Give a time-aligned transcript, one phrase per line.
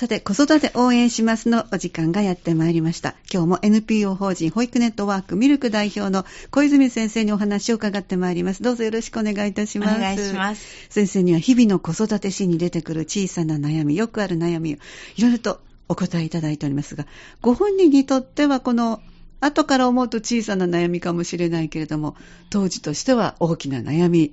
[0.00, 3.16] さて、子育て応援しますのお時間がやってまいりました。
[3.30, 8.62] 今日も NPO 法人保育ネットワークミルク代表の小泉先生にお話を伺ってまいります。
[8.62, 9.96] どうぞよろしくお願いいたします。
[9.96, 10.86] お願いします。
[10.88, 14.78] 先生には日々の子育て史に出てくる小さな悩み、よくある悩みを
[15.18, 17.04] いろいろとお答えいただいておりますが、
[17.42, 19.02] ご本人にとってはこの
[19.40, 22.16] 後から思うと小さな悩みかもしれないけれども、
[22.48, 24.32] 当時としては大きな悩み、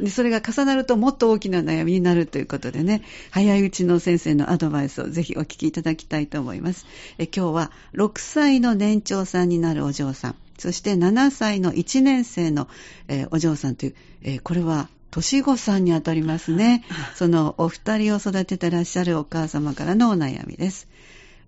[0.00, 6.86] でそれが重なるともっと大きな悩みになるということでね、早いうちの先生のアドバイスをぜひお聞きいただきたいと思います。
[7.18, 12.68] え今日は6歳の年長さんになるお嬢さん、そして7歳の1年生の、
[13.08, 16.84] えーお嬢さんという、えーこれは年子さんにあたりますね。
[17.14, 20.88] そのお二人を育ててらっしゃるお母様からのお悩みです。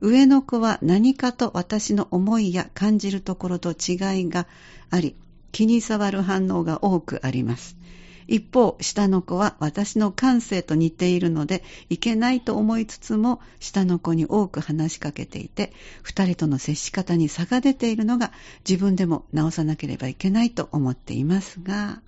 [0.00, 4.46] 上の子は何かと私の思いや感じるところと違いが
[4.90, 5.16] あり、
[5.50, 7.76] 気に障る反応が多くあります。
[8.26, 18.32] 一方、下の子は私の感性と似ているので、いけないと思いつつも、下の子に多く話しかけていて、二人との接し方に差が出ているのが、
[18.68, 22.00] 自分でも直さなければいけないと思っていますが、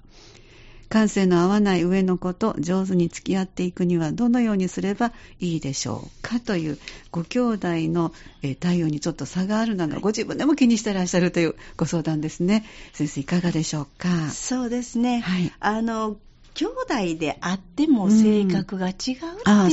[0.88, 6.78] 感性の合わない上の子と上手に付き合っていくにはどのようにすればいいでしょうかという
[7.10, 12.64] ご兄弟のえー対応にちょっと差があるのがご自分でも気にしてらっしゃるというご相談ですね。
[12.92, 14.30] 先生いかがでしょうか？
[14.30, 15.20] そうですね。
[15.20, 16.16] はいあの、
[16.56, 19.10] 兄弟であっても性格が違うって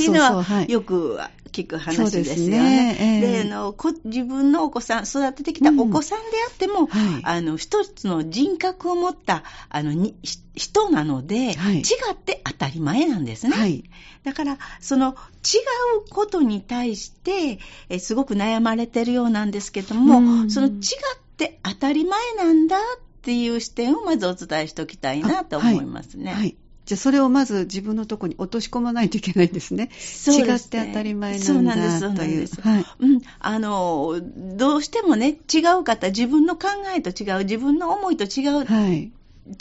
[0.02, 1.18] いうのははいよく
[1.50, 2.96] 聞く話でですすよねね。
[2.98, 11.82] ええであのこ自分のお子さん、育ててきたお子さんであっても、はいあの一つの人格を持ったあのにし人なので、はい違
[12.12, 13.56] って当たり前なんですね。
[13.56, 13.84] はい。
[14.24, 15.14] だから、その違
[16.06, 20.74] うことに対して、えすごく悩まれてるようなんですけども、うんその違っ
[21.36, 22.80] て当たり前なんだっ
[23.22, 26.32] ていう視点をまずお伝えしておきたいなと思いますね。
[26.32, 26.56] はい。
[26.84, 29.90] じゃあそれをまず自分のところに落とし込まないといけないんですね。
[29.98, 32.00] そうですね違って当たり前ななんです、んだという。
[32.00, 32.60] そうなんです。
[32.60, 32.86] はい。
[33.00, 34.20] うん、あの、
[34.56, 39.13] どうしてもね、違う方、自分の考えと違う、自分の思いと違う、はい。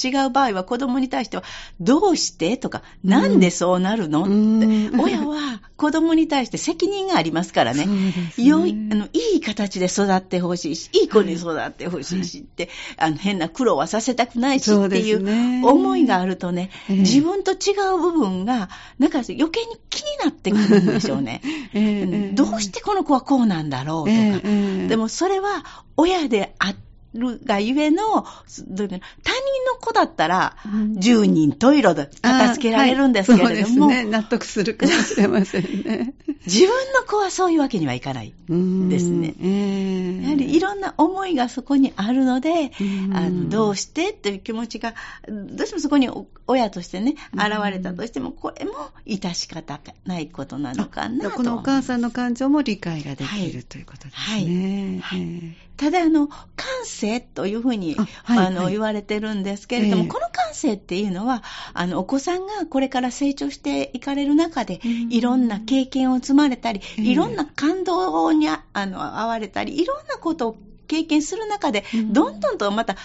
[0.04, 1.44] 違う場合は子供に対しては、
[1.80, 2.58] どうして？
[2.58, 4.58] とか、なんでそうなるの、うん。
[4.60, 7.86] って、 親は子供に対して責任がありますからね。
[7.86, 8.14] ね。
[8.38, 16.98] 良い、あの、いい形で育ってほしいし、いい子に育ってほしいしって、あの、変な苦労はさせたくないしっていう思いがあるとね、ええ。
[16.98, 18.70] 自分と違う部分が、
[19.00, 21.42] なんか余計に気になってくるんでしょうね。
[21.74, 22.32] ええええ。
[22.34, 24.12] どうしてこの子はこうなんだろうとか。
[24.12, 24.88] ええええ。
[24.88, 25.66] でもそれは
[25.98, 26.74] 親であ
[27.14, 28.26] るがゆえの、
[28.68, 34.06] どういうかな他人の子だったらうん、十人十色で片付けられるんですけれども、あはいそうですね。
[34.06, 36.14] 納得するかもしれませんね。
[36.46, 38.34] 自分の子はそういうわけにはいかない。
[38.50, 44.94] うんですねええやはりいろんな思いがそこにあるので、うんあのどうしてっていう気持ちが、
[45.28, 48.72] どうしてもそこにお親としてね、現れたとしても、これも
[49.06, 51.38] 致し方ないことなのかなと。
[51.38, 55.00] このお母さんの感情も理解ができる、はいということですね。
[55.02, 56.38] はいえただ、あの、感
[56.86, 60.10] 性というふうに、あはいあの、はい言われてるんですけれども、ええ。
[60.10, 65.12] この感性っていうのは、あの、お子さんがこれから成長していかれる中で、うん。
[65.12, 67.06] いろんな経験を積まれたり、ええ。
[67.06, 70.58] いろんな感動にああの、遭われたり、いろんなことを
[70.88, 72.14] 経験する中で、うん。
[72.14, 72.96] どんどんとまた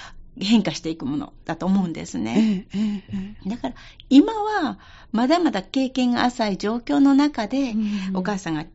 [0.40, 2.66] 変化していくものだと思うんですえね。
[3.46, 3.74] だから、
[4.08, 4.78] 今は、
[5.10, 8.16] まだまだ経験が浅い状況の中で、うん。
[8.16, 8.68] お母さんが違う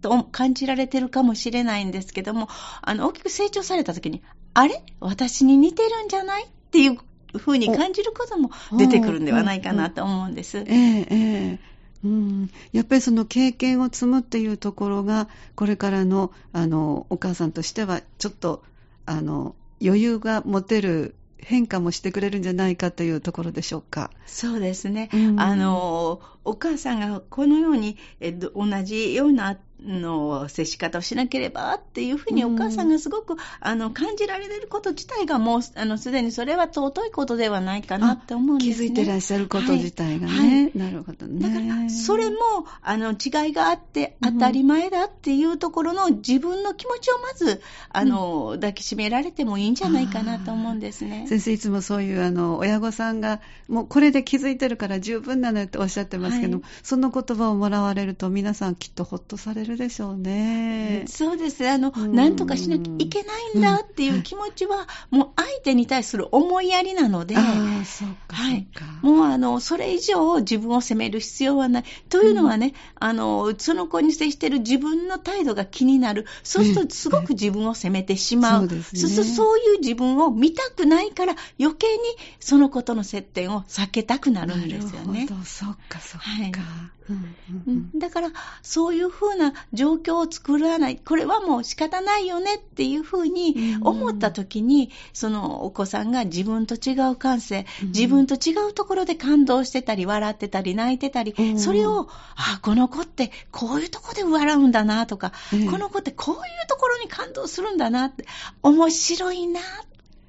[0.00, 2.48] と感じられてるかもしれないんですけども、
[2.82, 4.22] あの、大きく成長された時に、
[4.54, 4.82] あれ？
[5.00, 6.44] 私に似てるんじゃない？
[6.44, 6.98] っていう
[7.36, 10.58] ふうに感じることも出てくるんではないかなと思うんです。
[10.58, 11.58] ええええ
[12.04, 18.62] うん、やっぱりその経験を積むっていうところがこれからのあのお母さんとしてはちょっと
[19.04, 24.10] あの余裕が持てる変化もしてくれるんじゃないかというところでしょうか。
[24.26, 25.08] そうですね。
[25.12, 38.88] うんあの、お母さんがこのように、えど同じようなの接し方をしなければっていうふうにうんお母さんがすごく、あの感じられること自体がもうあのすでにそれは尊いことではないかなって思うんですね。
[38.88, 40.32] 気づいてらっしゃること自体がね。
[40.32, 41.40] はいはいなるほどね。
[41.40, 42.36] だから、それも、
[42.82, 51.26] あの、違いがあって当たり前だっていうところの自分の気持ちをまず、あの、抱きしめられてもいいんじゃないかなと思うんですね。
[51.28, 61.04] 先生いつもそういうあの親御さんがもうこれで気づいてるから十分なのよっておっしゃってますけど、はいその言葉をもらわれると皆さんきっとほっとされるでしょうね。
[61.08, 61.70] そうですね。
[61.70, 68.66] あの、うんなんとかしなきゃいけないんだっていう気持ちは、もう相手に対する思いやりなので、ああ、そうか、はい。
[69.02, 71.84] もうあの、それ以上自分を責める必要はない。
[72.08, 76.26] というのはね、あの、その子に接している自分の態度が気になる。
[76.42, 78.60] そうするとすごく自分を責めてしまう。
[78.60, 81.98] そうですねそうするとそういう自分を見たくないから余計に
[82.40, 85.34] その子との接点を避けたくなるんですよねなる。
[85.34, 86.28] ほど、そっか、そっか。
[86.28, 86.52] はい
[87.08, 88.30] うんううんんだから、
[88.62, 105.32] そういうふうな状況を作らない、これはもう仕方ないよねっていうふうに思った時に、そのお子さんが自分と違う感性、自分と違うところで感動してたり、笑ってたり、泣いてたり、それを、あ、この子ってこういうところで笑うんだなとか、
[105.70, 108.24] この子ってこういうところに感動するんだなって、
[108.62, 109.62] 面白いなっ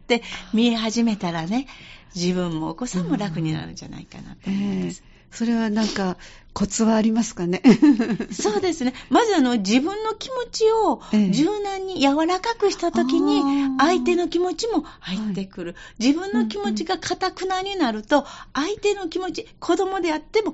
[0.07, 0.23] て
[0.53, 1.67] 見え始めたらね、
[2.15, 5.03] 自分もお子さんも楽になるんじゃないかなと思います。
[5.31, 6.17] それはなんか、
[6.53, 7.61] コツはありますかね？
[8.33, 8.93] そうですね。
[9.09, 13.41] まずあの、自分の気持ちを柔軟に柔らかくしたときに、
[13.77, 15.75] 相手の気持ちも入ってくる。
[15.99, 20.53] 自分の気持ちが堅くなになると、相手の気持ち、子供であっても、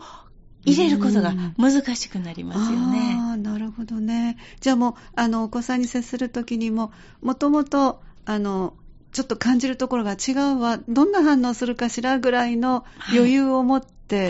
[0.66, 3.16] 入れることが難しくなりますよね。
[3.20, 4.38] ああ、なるほどね。
[4.62, 6.92] じゃあもう、あの、お子さんに接するときにも、
[7.22, 8.74] もともと、あの、
[9.16, 12.84] ちょっと感じるところが違うわ、どんな反応するかしらぐらいの
[13.14, 14.30] 余裕を持って、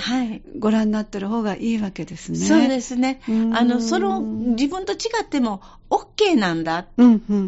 [0.59, 2.37] ご覧になってる方がいいわけですね。
[2.37, 3.19] そうですね。
[3.55, 6.87] あの、その、自分と違っても OK なんだっ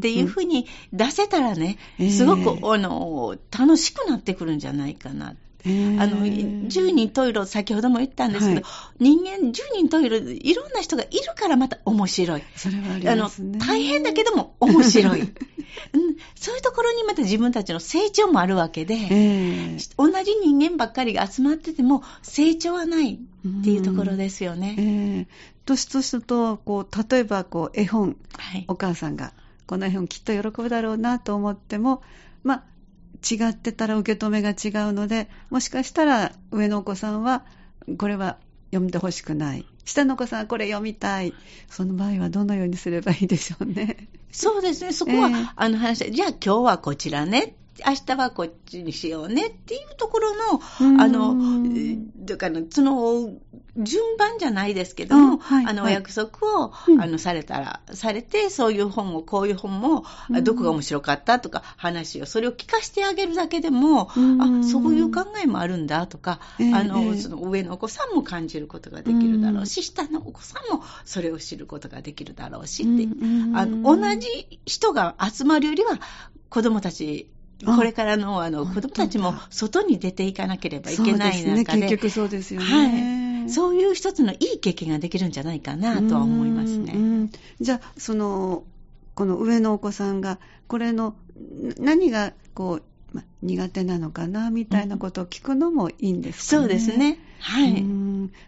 [0.01, 1.77] ていうふうに出せたらね、
[2.09, 5.69] すごく、あの、楽しくなってくるんじゃないかなあ
[6.07, 12.43] の、10人トイレ、先ほども言ったんですけど、はい、人間10人トイレ、いろんな人がいるからまた面白い。
[12.55, 13.51] それはありますね。
[13.51, 15.21] あの、大変だけども面白い。
[15.93, 24.75] うん、そういうところにまた自分たちの成長もあるわけで、えー、同じ人間ばっかりが集まってても成長はないっていうところですよね。
[24.77, 25.25] えー、
[25.65, 29.33] 年々とこう例えばこう絵本、はい、お母さんが
[29.65, 32.01] この絵本きっと喜ぶだろうなと思っても、
[32.43, 32.63] まあ、
[33.29, 37.43] 違ってたら受け止めが違うので、もしかしたら上のお子さんは、
[37.97, 38.37] これは
[38.71, 39.65] 読んでほしくない。
[39.85, 41.33] 下のお子さんはこれ読みたい。
[41.69, 44.07] その場合はどのようにすればいいでしょうね。
[44.31, 44.93] そうですね。
[44.93, 50.61] そこは、 えー、あの話じゃあ今日はこちらね明日はこっちにしようねっていうところの、
[51.01, 51.35] あの、
[52.17, 53.33] だから、その、
[53.77, 60.03] 順番じゃないですけども、はい、あの、お約束を、あの、されたら、されて、そういう本を、こういう本も、
[60.41, 66.39] どこが面白かったとか、話を、それを聞かせてあげるだけでも、あ、そういう考えもあるんだとか、
[66.73, 73.07] あの、その上のお子さんも感じることができるだろうし、下のお子さんもそれを知ることができるだろうしって、
[73.55, 75.99] あの、同じ人が集まるよりは、
[76.49, 77.29] 子供たち
[77.65, 87.29] これからのあの子供たちも外に出ていかなければいけない中で、ね、結局そうですよね、はい、そういう一つのいい経験ができるんじゃないかなとは思いますね。
[87.59, 88.63] じゃあその
[89.15, 90.37] この上のお子さんが
[90.67, 91.15] これの
[91.79, 92.83] 何がこう
[93.13, 96.61] ま、苦手なのかなみたいなことを聞くのもいいんですかね。
[96.61, 97.19] そうですね。
[97.39, 97.81] はい。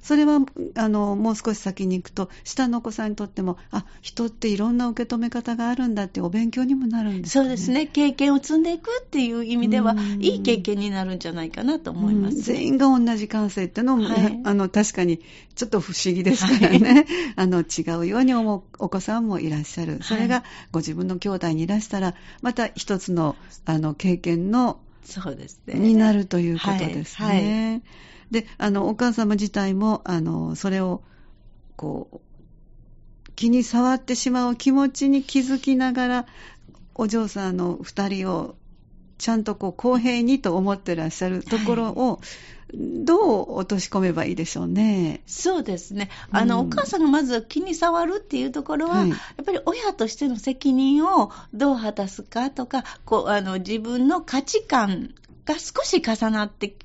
[0.01, 0.39] それは
[0.75, 7.87] あのもう少し先に行くと下のお子さんにとってもあ人っていろんな受け止め方があるんだってお勉強にもなるんですか、ね、そうですね。
[7.87, 15.19] 経験を積んでいくっていう意味ではいい経験になるんじゃないかなと思います、ね、全員が同じ感性っていうのも、はい、あの確かに
[15.55, 17.05] ちょっと不思議ですからね、はい、
[17.35, 19.99] あの違うように思うお子さんもいらっしゃる。
[20.01, 23.35] それがご自分の兄弟にいらしたらまた一つの
[23.65, 25.79] あの経験のそうですね。
[25.79, 27.27] になるということですね。
[27.27, 27.71] はい。
[27.71, 27.81] はい、
[28.31, 31.01] で、あの、お母様自体も、あの、それを、
[31.75, 36.25] こう、気に触ってしまう気持ちに気づきながら、
[36.95, 38.55] お嬢さんの二人を、
[39.17, 42.19] ちゃんとこう、公平にと思ってらっしゃるところを、はい
[42.73, 45.23] どう落とし込めばいいでしょうね。
[45.25, 46.09] そうですね。
[46.31, 56.75] あの、うん、お母さんがまず気に障るっていうところは、はい、やっぱり親としての責任をどう果たすかとか、こう、あの、自分の価値観が少し重なって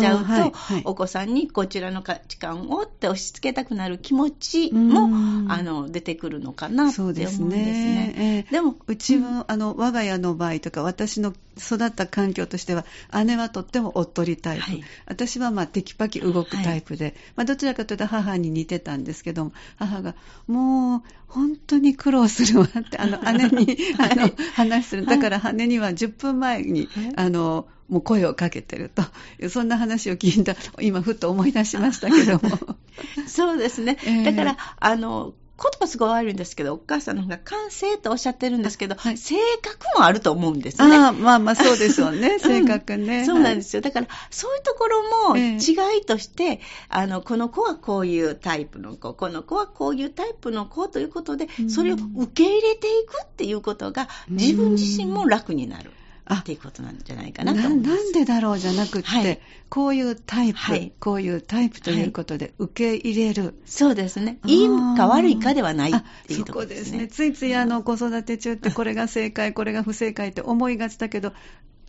[0.00, 5.08] ちゃうと、はいはい、お子さんにこちらの価値観をって押し付けたくなる気持ちも、
[5.48, 7.46] あの出てくるのかなって思うんですね。
[7.46, 8.14] そうですね。
[8.16, 12.84] えー、でも、うちは、あの、我が家の場合とか、私の育った環境としては、
[13.24, 14.62] 姉はとってもおっとりタイプ。
[14.62, 20.14] はい、私はまあテキパキ動くタイプで、まあどちらかというと母に似てたんですけども、母が、
[20.46, 25.06] もう、本当に苦労するわって、あの、姉に、 あの、話する。
[25.06, 29.02] だから姉には10分前に、あの、もう声をかけてると。
[29.50, 32.58] そんな話を聞いた、今ふっと思い出しましたけども。
[33.28, 33.98] そうですね。
[34.04, 40.96] えー、だから、あの、言葉すごい悪いんですけど、お母さんの方が完成とおっしゃってるんですけど、はい、性格もあると思うんですね。
[40.96, 43.82] あまあまあそうでしょうね、性格ね、うん、そうなんですよ。
[43.82, 46.58] だから、そういうところも違いとして、えー、
[46.88, 55.92] あの、この子はこういうタイプの子、この子はこういうタイプの子ということで、それを受け入れていくっていうことが、自分自身も楽になる。
[56.30, 57.88] っていうことなんじゃないかなと思います。
[57.88, 63.42] なんでだろうじゃなくって、はい、こういうタイプ、はい、こういうタイプということで受け入れる。
[63.42, 64.38] はい、そうですね。
[64.46, 65.94] いいか悪いかではないっ
[66.26, 66.98] ていうところですね。
[66.98, 67.08] ね。
[67.08, 71.32] ついついあの子育て中ってこれが正解、これが不正解って思いがちだけど、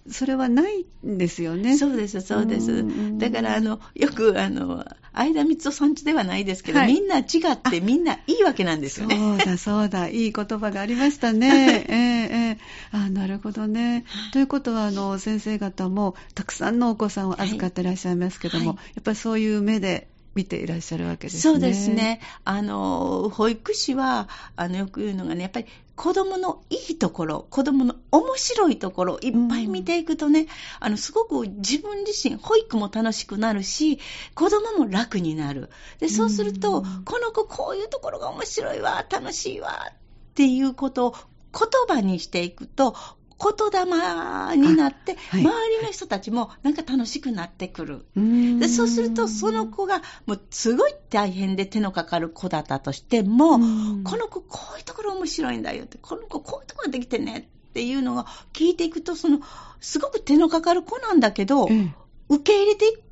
[0.10, 1.78] それはないんですよね。
[1.78, 2.86] そうです、そうです。
[3.18, 9.16] だから、あの、よく、あの、相田光夫さんちではないですけど、はいみんな違ってみんないいわけなんですよね。
[9.16, 11.86] そうだ、そうだ、 いい言葉がありましたね。
[11.88, 12.58] ええええ
[12.92, 14.06] あなるほどね。
[14.32, 21.42] ということは、あの、先生方も、たくさんのお子さんを預かってらっしゃいますけども、はいやっぱりそういう目で見ていらっしゃるわけですね。
[21.42, 22.20] そうですね。
[22.44, 30.48] あの、保育士は、あの、よく言うのがね、やっぱり子供のいいところ、子供の面白いところ、いっぱい見ていくとね、
[30.80, 34.00] あの、すごく自分自身、保育も楽しくなるし、
[34.34, 35.70] 子供も楽になる。
[36.00, 39.94] で、そうすると、うんこの子こういうところが面白いわ、楽しいわ、っ
[40.34, 42.96] ていうことを言葉にしていくと、
[43.40, 45.42] 言霊になって、はい。
[45.42, 48.06] 周りの人たちもなんか楽しくなってくる。
[48.16, 48.60] うん。
[48.60, 54.04] でそうすると、その子が、もうすごい大変で手のかかる子だったとしても、うん。
[54.04, 59.40] この子こういうところ面白いんだよって、この子こういうところができてねっていうのが聞いていくと、その、
[59.80, 61.94] すごく手のかかる子なんだけど、ええ。
[62.30, 63.04] 受け入れていく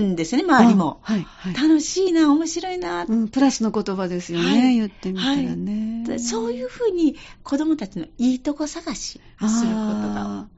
[0.00, 1.00] んですね、周りも。
[1.04, 1.54] あはい、はい。
[1.54, 6.04] 楽しいな、面白いな、うん、プラスの言葉ですよね、はい言ってみたらね。
[6.06, 10.48] でそういうふうに子供たちのいいとこ探しをすることが、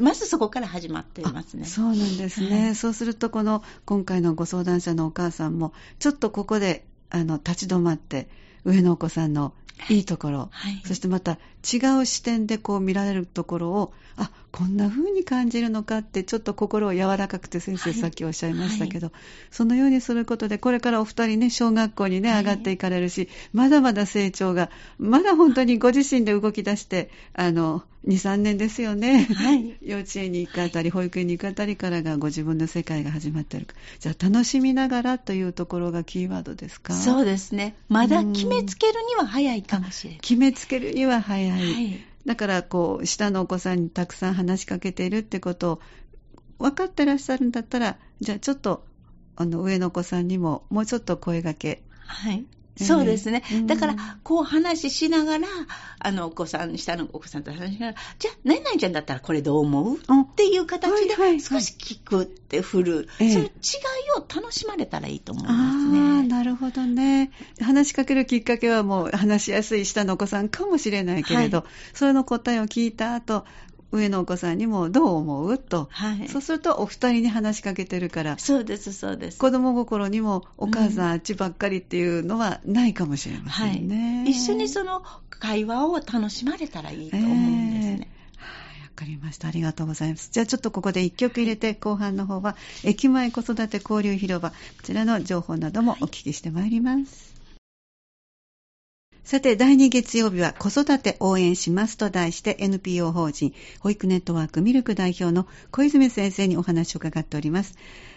[0.00, 1.64] まずそこから始まっていますね。
[1.64, 8.28] そうなんですね、はいそうするとこの今回のご相談者のお母さんもちょっとここであの立ち止まって
[8.64, 9.54] 上のお子さんの
[9.88, 17.98] いいところ、はいそしてまた違う視点でこう見られるところをあこんな風に感じるのかってちょっと心を柔らかくて先生はい。
[17.98, 19.10] さっきおっしゃいましたけど、
[19.50, 22.38] そのようにすることでこれからお二人ね小学校にねはい。
[22.40, 29.76] 上がっていかれるし、まだまだ成長がまだ本当にご自身で動き出してあの23年ですよね、はい。
[29.82, 33.66] 幼稚園に行くあたり保育園に行くあたりからがご自分の世界が始まってる
[33.98, 36.94] じゃあ楽しみながらというところがキーワードですか？
[36.94, 37.74] そうですね。
[37.88, 40.20] まだ決めつけるには早いかもしれない。
[40.20, 42.00] 決めつけるには早い、はい。
[42.26, 45.80] だからこう下のお子さんにたくさん話しかけているってことを
[46.58, 48.86] 分かってらっしゃるんだったらじゃあちょっと
[49.36, 51.82] あの上のお子さんにももうちょっと声掛け。
[52.06, 52.44] はい。
[52.80, 53.42] ええそうですね。
[53.52, 53.66] うん。
[53.66, 55.46] だから、こう話ししながら、
[56.00, 59.98] あの、お子さん、下のお子さんと話しながら、じゃあ、何々ちゃんだったらこれどう思う？
[60.08, 61.38] あっていう形はいはいはい。
[61.38, 63.08] で、少し聞くって振る。
[63.20, 63.32] ええ。
[63.32, 63.50] その違い
[64.16, 66.28] を楽しまれたらいいと思いあますあね。
[66.28, 67.30] なるほどね。
[67.60, 73.44] 話しかけるきっかけはもう話しやすい下のお子さんかもしれないけれど、はそれの答えを聞いた後
[73.94, 75.58] 上のお子さんにもどう思う？
[75.58, 76.28] と、はい。
[76.28, 79.38] そうするとお二人に話しかけてるからそうです、そうです。
[79.38, 84.24] 子供心にもお母さんあっちばっかりっていうのはないかもしれませんね。
[84.26, 88.08] 一緒にその会話を楽しまれたらいいと思うんですね。
[88.36, 88.46] は
[88.78, 89.48] い、わかりました。
[89.48, 90.30] ありがとうございます。
[90.32, 97.33] じゃあちょっとここで一曲入れて、後半の方は、駅前子育て交流広場、こちらの情報などもお聞きしてまいります。
[99.24, 107.74] さて、第2月曜日は子育て応援しますと題して NPO 法人保育ネットワークミルク代表の小泉先生にお話を伺っております。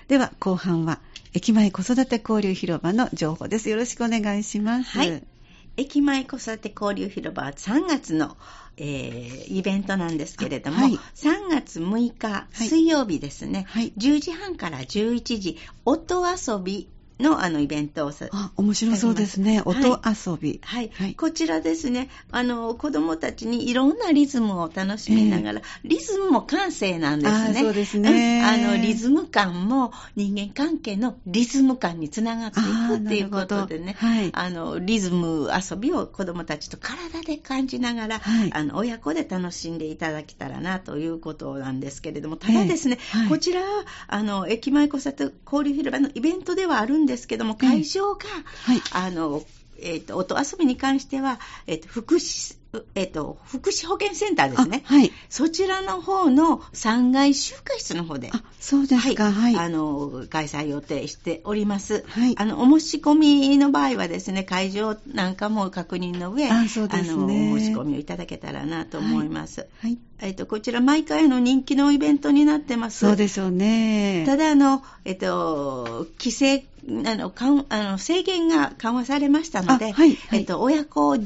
[0.10, 1.00] では、後半は
[1.34, 3.70] 駅前子育て交流広場の情報です。
[3.70, 4.98] よろしくお願いします。
[4.98, 5.24] はい。
[5.78, 8.36] 駅前子育て交流広場は3月の、
[8.76, 19.62] えーイベントなんですけれども、あはい3月6日はい水曜日ですね、はい10時半から11時、音遊びのあのイベントをさあ、面白そうですね。
[19.62, 20.60] はい音遊び。
[20.64, 21.16] はい、はい。
[21.16, 27.60] こちらですね、あの、子供たちにいろんなリズムを楽しみながら、リズムも感性なんですね。
[27.60, 28.42] あそうですね。
[28.42, 28.46] うん。
[28.46, 34.40] あの、リズム感も人間関係のリズム感につながっていくっていうことでね、なるほど。
[34.40, 38.54] あの、リズム遊びを子供たちと体で感じながら、はい。
[38.54, 43.30] あの、親子で楽しんでいただけたらなということなんですけれども、ただですね、ええはい。
[43.30, 43.62] こちら、
[44.08, 48.26] あの、駅前子育て交流広場のイベントではあるんですけども、ええ会場が、
[48.64, 49.44] はいあの、
[49.80, 52.58] えっ、と、音遊びに関しては、えっ、と、福祉、
[52.96, 54.84] えっ、と、福祉保健センターですね。
[54.88, 55.12] あはい。
[55.30, 58.30] そちらの方の3階集会室の方で。
[58.34, 59.32] あ、そうですか。
[59.32, 59.56] はい。
[59.56, 62.04] あの、開催予定しております。
[62.08, 69.68] はいあの、お申し込みの場合はですね、会場なんかも確認の上、あそうですねあの、お申し込みをいただけたらなと思います。
[69.82, 69.98] はい。
[70.20, 73.00] えっ、と、こちら毎回の人気のイベントになってます。
[73.00, 74.24] そうでしょうね。
[74.26, 81.24] ただ、あの、えっと、規制、あの、かんあの制限が緩和されましたので、あはいはいえっと、親子15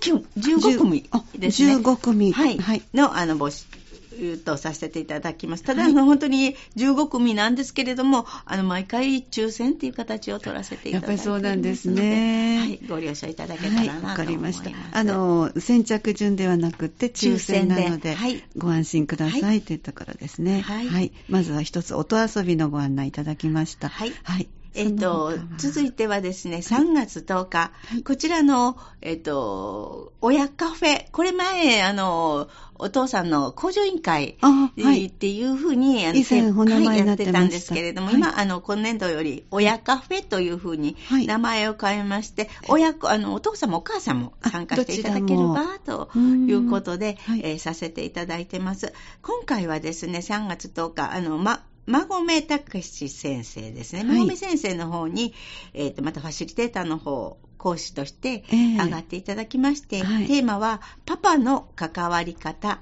[0.00, 1.76] 組、15組あですね。
[1.76, 2.58] 15組はい。
[2.58, 5.62] はいの、あの、募集とさせていただきます。
[5.62, 12.80] ただ、はいあの、本当に15組なんですけれども、あの、毎回抽選っていう形を取らせていただいてやっぱりそうなんですねはい。
[12.86, 14.58] ご了承いただけたはい、らなと思います。
[14.58, 14.98] わかりました。
[14.98, 20.60] あの、先着順ではなくて抽選なので、ではいご安心くださはいというところですね。
[20.60, 23.88] はいまずは一つ音遊びのご案内いただきました。
[23.88, 24.48] はいはい。
[24.78, 27.72] えっ、とその他は、続いてはですね、3月10日、
[28.04, 35.06] こちらの、えっ、と、親カフェ、これ前、あの、お父さんの工場委員会、あはい。
[35.06, 37.30] っていうふうに、あの以前お名前はいになってた。
[37.30, 38.16] やってたんですけれども、はい。
[38.16, 41.26] 今、あの、今年度より、親カフェというふうにはい。
[41.26, 47.40] 名前を変えまして、親子、あの、お父さんもお母さんも参加していただければ、ということで、はい。
[47.44, 48.92] えーさせていただいてます。
[49.22, 54.04] 今回はですね、3月10日、あの、ま、馬込隆史先生ですね。
[54.04, 54.22] はい。
[54.22, 55.34] 馬込先生の方に、
[55.72, 58.84] えっ、と、またファシリテーターの方、講師としてええ。
[58.84, 60.26] 上がっていただきまして、はい。
[60.26, 62.80] テーマは、パパの関わり方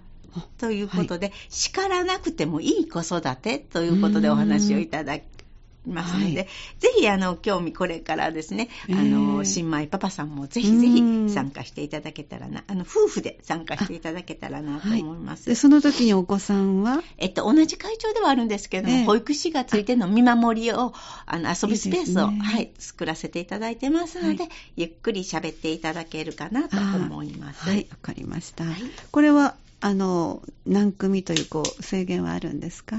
[0.59, 5.36] ということで、叱らなくてもいい子育てということでお話をいただき
[5.87, 6.35] ますので、はい。
[6.35, 6.49] ぜ
[6.99, 11.31] ひ、あの、興味これからですね、あの、ええ新米パパさんもぜひぜひうん。
[11.31, 15.47] 参加していただけたらな、あの、夫婦で参加していただけたらなと思います。
[15.47, 17.03] で、その時にお子さんは？
[17.19, 19.05] えっと、同じ会長ではあるんですけれども、ええ。
[19.05, 20.93] 保育士がついての見守りを、
[21.27, 24.53] あの、遊ぶスペースを、いいねはい、作らせていただいてますので、はい。
[24.77, 27.69] ゆっくり喋っていただけるかなと思います。
[27.69, 28.65] はい、わかりました。
[28.65, 28.75] はい。
[29.11, 32.97] これは、あの、何組という、こう、制限はあるんですか？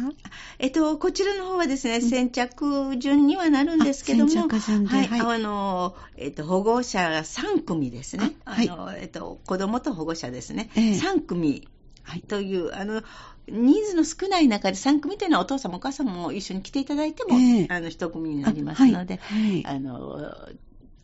[0.60, 8.32] えっと、こちらの方はですね、先着順にはなるんですけども、あ先着順ではい、はいあの、えっと、保護者が3組ですね。
[8.46, 10.70] あはいの、えっと、子供と保護者ですね。
[10.76, 11.68] ええ3組
[12.04, 12.22] はい。
[12.22, 13.02] という、あの、
[13.50, 19.42] 人数の少ない中で3組というのはお父さんもお母さんも一緒に来ていただいても、ええあの、1組になりますので、あはい。
[19.52, 20.48] はいあの、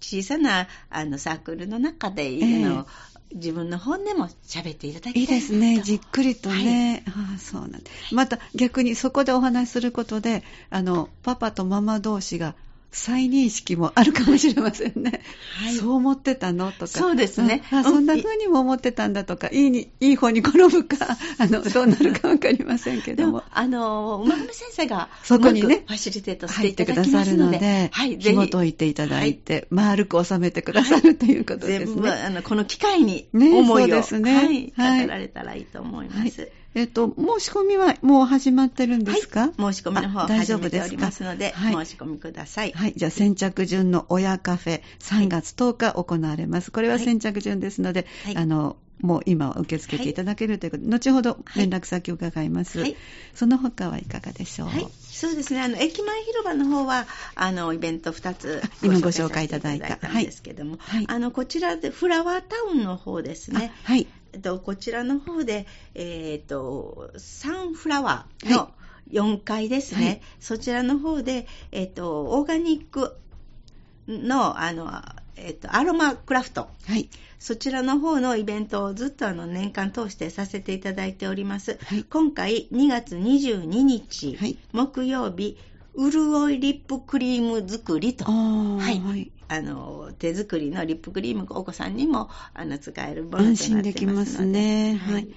[0.02, 2.88] 小さなあのサークルの中で、ええあの
[3.34, 5.82] 自分の本音も喋っていただきたいいいですね。
[5.82, 7.04] じっとくりとね。
[7.08, 7.80] ああ、そうなんだ。
[8.12, 12.56] また逆にそこでお話しすることで、あの、パパとママ同士が
[12.94, 15.22] 再認識もあるかもしれませんね。
[15.60, 16.72] はいそう思ってたの？
[16.72, 16.88] とか。
[16.88, 23.52] そうですねあ、うんそんな風にも思ってたんだとか、いいに、いい方に転ぶか、 あの、どうなるかわかりませんけどもでも、。
[23.52, 32.12] あの、馬込先生が、そこにねファシリテートして入ってくいただきださるのますので、で、はい、ぜひ、紐解いていただいて、丸く収めてくださるということです全部、ね。
[32.12, 36.50] あの、この機会にね思いを、そうですねはい、はい語られたらいいと思いまはいす。。
[36.76, 40.96] えっと、申し込みはもう始まってるんですか、申し込みの方始めてお丈夫ですか？
[40.96, 42.72] りますので、はい申し込みください。
[42.72, 42.94] はい。
[42.96, 46.72] じゃあ、先着順の親カフェ、3月10日行われます。
[46.72, 52.80] これは先着順ですので、はいあの、もう今は受け付けていただけるということで、後ほど連絡先を伺います。
[52.80, 52.96] はい
[53.34, 55.62] その他はいかがでしょう、はい、そうですね。
[55.62, 63.72] あの、駅前広場の方は、あの、イベント2つ今ご紹介いただいたんですけども、はいあの、こちらで、フラワータウンの方ですね。
[63.86, 64.08] あはい。
[64.34, 68.72] えっと、こちらの方で、えっと、サンフラワーのは
[69.12, 70.06] 4階ですね。
[70.06, 73.16] はいそちらの方で、えっと、オーガニック
[74.08, 74.92] の、あの、
[75.36, 76.70] えっと、アロマクラフト。
[76.86, 77.10] はい。
[77.40, 81.78] そちらの方のイベントをずっとあの年間通してさせていただいております。
[81.86, 85.58] はい今回2月22日、はい木曜日、
[85.96, 89.32] 潤いリップクリーム作りとはい。
[89.54, 94.96] あの手作りのリップクリームお子さんにもあの使えるものとな安ってますので心できますね。
[94.96, 95.36] ははいい。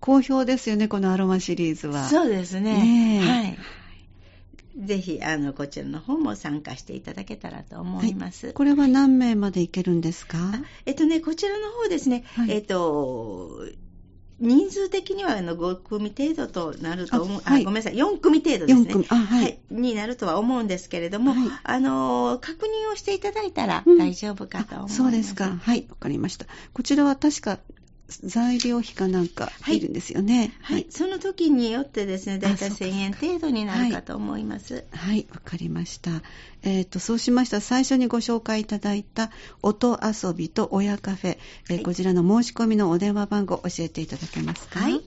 [0.00, 2.08] 好評ですよね、このアロマシリーズは。
[2.08, 2.72] そうですね。
[2.72, 3.58] ねえはい。
[4.78, 8.54] ぜひ、あの、こちらの方も参加していただけたらと思います。
[8.54, 10.38] これは何名までいけるんですか？
[10.54, 13.66] あえっとね、こちらの方ですね、はいえっと、
[14.40, 17.64] 人数的にはあの5組程度となると思う、はい。
[17.64, 18.86] ごめんなさい、4組程度ですね。
[18.88, 19.06] 4組。
[19.10, 19.58] あはい。
[19.70, 21.48] になるとは思うんですけれども、はい。
[21.62, 23.98] あの、確認をしていただいたらうん。
[23.98, 24.94] 大丈夫かと思います。
[24.94, 25.58] あそうですか。
[25.62, 26.46] はい、わかりました。
[26.72, 27.58] こちらは確か
[28.24, 29.78] 材料費かなんかはい。
[29.78, 30.52] いるんですよね。
[30.62, 34.84] はい、その時によってですね、だいたいあそうか1000円程度になるかと思います。
[34.90, 36.22] はい、わかりました。
[36.62, 37.58] えっ、と、そうしました。
[37.58, 39.30] ら最初にご紹介いただいた
[39.62, 41.82] 音遊びと親カフェ、えーはい。
[41.84, 44.80] こちらの申し込みのお電話番号教えていただけますか？
[44.80, 45.00] はい。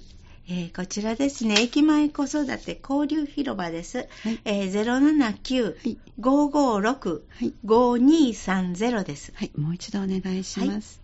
[0.50, 4.08] えーこちらですね、駅前子育て交流広場です。
[4.24, 4.40] はい。
[4.46, 4.72] えーは
[5.82, 5.98] い。
[6.20, 9.32] 079-556-5230です。
[9.36, 11.02] はい、もう一度お願いします。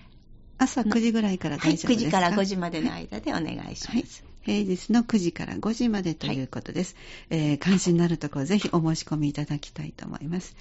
[0.57, 4.23] 朝9時ぐらいからはい、大丈夫ですか、9時から5時までの間でお願いします。
[4.43, 6.95] 平日の9時から5時までということです。
[7.29, 10.55] えー関心のあるところ、ぜひお申し込みいただきたいと思います。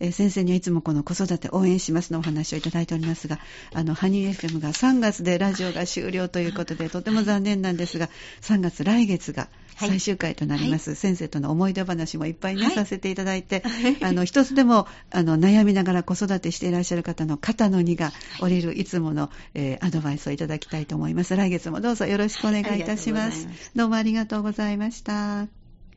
[0.00, 3.38] えー先生にはいつもこの子育て応援しますのお話をいただいておりますが、
[3.74, 8.08] あの、ハニー FM が3月でラジオが終了ということで、とても残念なんですが、
[8.42, 9.90] 3月来月がはい。
[9.90, 10.96] 最終回となります。
[10.96, 12.74] 先生との思い出話もいっぱいね、はい。
[12.74, 13.62] させていただいて、
[14.02, 21.36] あの、一つでも、あの、悩みながら子育てしていらっしゃる方の肩の荷が下りるいつもの、えーアドバイスをいただきたいと思います。
[21.36, 23.46] 来月もどうぞよろしくお願いいたします。
[23.76, 25.57] どうもありがとうございました。